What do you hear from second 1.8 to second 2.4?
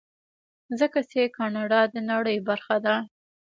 د نړۍ